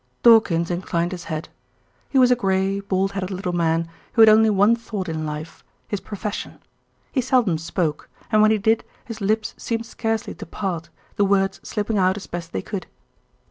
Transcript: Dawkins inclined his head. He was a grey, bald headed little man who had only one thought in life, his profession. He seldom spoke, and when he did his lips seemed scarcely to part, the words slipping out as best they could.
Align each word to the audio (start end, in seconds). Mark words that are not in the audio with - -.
Dawkins 0.23 0.71
inclined 0.71 1.11
his 1.11 1.25
head. 1.25 1.49
He 2.09 2.17
was 2.17 2.31
a 2.31 2.35
grey, 2.35 2.79
bald 2.79 3.11
headed 3.11 3.29
little 3.29 3.53
man 3.53 3.87
who 4.13 4.23
had 4.23 4.29
only 4.29 4.49
one 4.49 4.75
thought 4.75 5.07
in 5.07 5.27
life, 5.27 5.63
his 5.87 5.99
profession. 5.99 6.59
He 7.11 7.21
seldom 7.21 7.59
spoke, 7.59 8.09
and 8.31 8.41
when 8.41 8.49
he 8.49 8.57
did 8.57 8.83
his 9.05 9.21
lips 9.21 9.53
seemed 9.57 9.85
scarcely 9.85 10.33
to 10.33 10.45
part, 10.47 10.89
the 11.17 11.23
words 11.25 11.59
slipping 11.61 11.99
out 11.99 12.17
as 12.17 12.25
best 12.25 12.51
they 12.51 12.63
could. 12.63 12.87